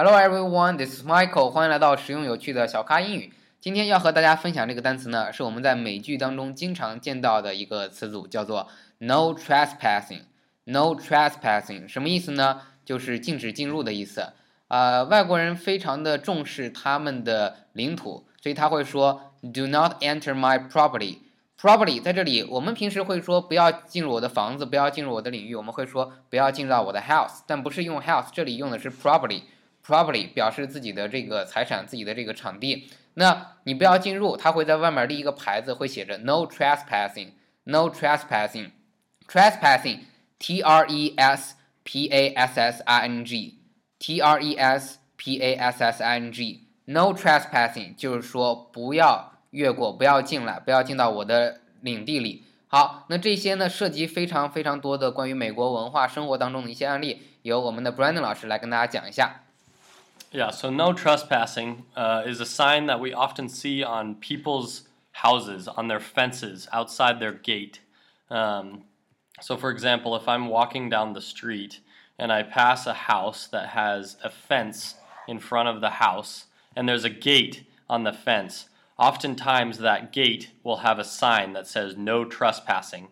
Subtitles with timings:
[0.00, 1.50] Hello everyone, this is Michael.
[1.50, 3.32] 欢迎来到实用有趣的小咖英语。
[3.58, 10.20] 今天要和大家分享这个单词呢，是我们在美剧当中经常见到的一个词组，叫做 no trespassing。
[10.66, 12.60] no trespassing 什么意思呢？
[12.84, 14.34] 就是禁止进入的意思。
[14.68, 21.18] 呃，外国人非常的重视他们的领土，所以他会说 do not enter my property。
[21.60, 29.42] property 在这里，我们平时会说不要进入我的房子，不要进入我的领域，我们会说不要进入到我的 house，但不是用 house，这里用的是 property。
[29.88, 32.90] Property 表示自己的这个财产，自己的这个场地。
[33.14, 44.54] 那你不要进入，它会在外面立一个牌子，会写着 no trespassing，no trespassing，trespassing，t r e s p a s s i n g，t r e
[44.54, 52.44] s p a s s i n g，no trespassing 就是说不要越过，不要进来，不要进到我的领地里。
[52.68, 59.44] 好，那这些呢，涉及非常非常多的关于美国文化生活当中的一些案例，由我们的 Brandon 老师来跟大家讲一下。
[60.30, 65.88] Yeah, so no trespassing uh, is a sign that we often see on people's houses, on
[65.88, 67.80] their fences, outside their gate.
[68.28, 68.84] Um,
[69.40, 71.80] so, for example, if I'm walking down the street
[72.18, 76.44] and I pass a house that has a fence in front of the house
[76.76, 78.68] and there's a gate on the fence,
[78.98, 83.08] oftentimes that gate will have a sign that says no trespassing.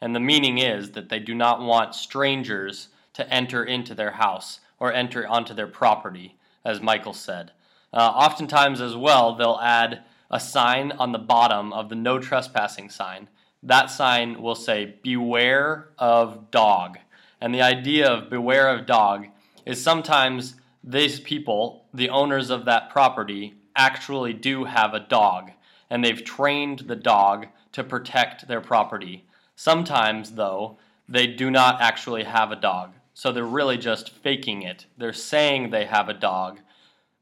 [0.00, 4.60] And the meaning is that they do not want strangers to enter into their house
[4.78, 7.52] or enter onto their property as Michael said.
[7.92, 12.88] Uh, oftentimes, as well, they'll add a sign on the bottom of the no trespassing
[12.88, 13.28] sign.
[13.62, 16.98] That sign will say, Beware of dog.
[17.40, 19.26] And the idea of beware of dog
[19.66, 25.50] is sometimes these people, the owners of that property, actually do have a dog,
[25.88, 29.24] and they've trained the dog to protect their property.
[29.56, 32.92] Sometimes, though, they do not actually have a dog.
[33.19, 34.85] So they're really just faking it.
[34.97, 36.59] They're saying they have a dog,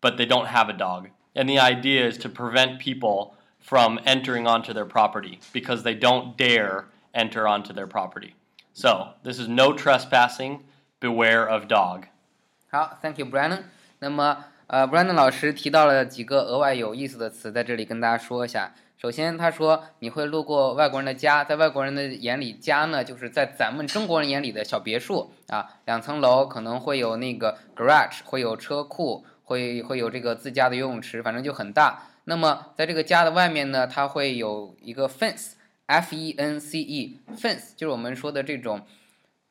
[0.00, 1.08] but they don't have a dog.
[1.34, 6.36] And the idea is to prevent people from entering onto their property because they don't
[6.36, 8.34] dare enter onto their property.
[8.72, 10.64] So this is no trespassing.
[11.00, 12.06] Beware of dog.
[12.70, 13.64] 好，Thank you, Brandon。
[14.00, 18.73] 那么， 呃，Brandon 老师提到了几个额外有意思的词，在这里跟大家说一下。
[18.97, 32.03] 首先，他说你会路过外国人的家，在外国人的眼里，家呢就是在咱们中国人眼里的小别墅啊，两层楼，可能会有那个 garage，会有车库，会会有这个自家的游泳池，反正就很大。
[32.23, 38.83] 那么在这个家的外面呢，它会有一个 fence，f e n c e，fence 就是我们说的这种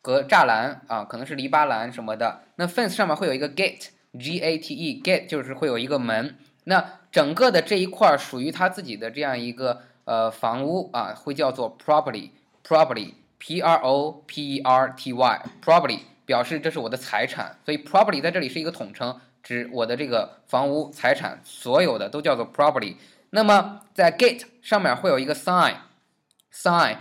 [0.00, 2.42] 隔栅栏啊，可能是篱笆栏什么的。
[2.54, 6.36] 那 fence 上面会有一个 gate gate gate 就是会有一个门。
[6.64, 22.96] 那整个的这一块属于他自己的这样一个呃房屋啊，会叫做 property，property，p r o p e r t y，property 表示这是我的财产，所以 property 在这里是一个统称，指我的这个房屋财产，所有的都叫做 property。
[23.30, 25.74] 那么在 gate 上面会有一个 sign
[26.52, 26.96] sign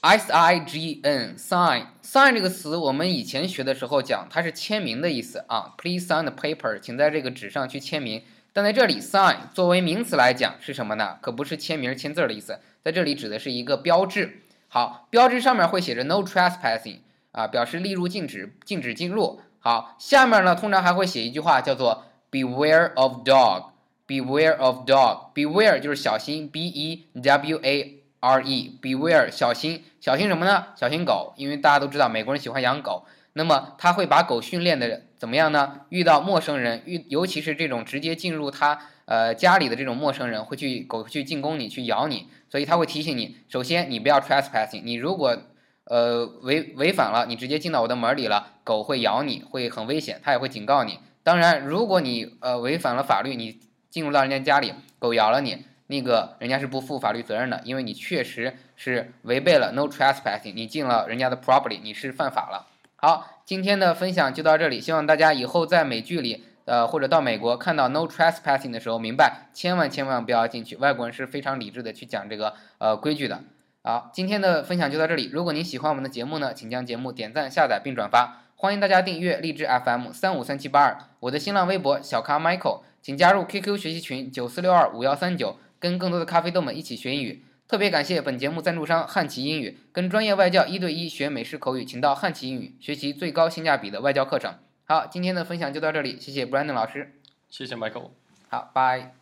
[0.00, 8.22] sign，sign，sign 这个词我们以前学的时候讲它是签名的意思啊，please sign the paper，请在这个纸上去签名。
[8.52, 11.18] 但在这里，sign 作为名词来讲是什么呢？
[11.20, 14.42] 可不是签名签字的意思，在这里指的是一个标志。
[14.68, 16.98] 好，标志上面会写着 no trespassing
[17.32, 19.40] 啊，表示例如禁止，禁止进入。
[19.58, 30.66] 好，下面呢通常还会写一句话，叫做 beware of dog，beware of dog，beware 就是小心，b e w a r e，beware 小心，小心什么呢？
[30.74, 33.04] 小心狗，因为大家都知道美国人喜欢养狗。
[33.34, 35.82] 那么他会把狗训练的怎么样呢？
[35.90, 45.36] 遇到陌生人，遇尤其是这种直接进入他呃家里的这种陌生人，会去狗去进攻你，去咬你，所以他会提醒你，首先你不要 trespassing，你如果
[45.84, 50.98] 呃违违反了，你直接进到我的门里了，狗会咬你，会很危险，他也会警告你。
[51.22, 62.66] 当然，如果你呃违反了法律，你进入到人家家里，狗咬了你，那个人家是不负法律责任的，因为你确实是违背了 no trespassing，你进了人家的 property，你是犯法了。
[62.96, 64.80] 好，今天的分享就到这里。
[64.80, 70.76] 希望大家以后在美剧里，呃，或者到美国看到 no trespassing 的时候，明白千万千万不要进去。
[70.76, 73.40] 外国人是非常理智的去讲这个呃规矩的。
[73.82, 75.30] 好，今天的分享就到这里。
[75.32, 78.42] 如果您喜欢我们的节目呢，请将节目点赞、下载并转发。
[78.56, 87.44] 欢迎大家订阅荔枝 FM 三五三七八二，我的新浪微博小咖 Michael，请加入 QQ 学习群九四六二五幺三九，跟更多的咖啡豆们一起学英语。
[87.66, 94.54] 特别感谢本节目赞助商汉奇英语，跟专业外教一对一学美式口语，请到汉奇英语学习最高性价比的外教课程。
[94.84, 97.20] 好，今天的分享就到这里，谢谢 Brandon 老师，
[97.50, 98.10] 谢谢 Michael，
[98.48, 99.17] 好，拜。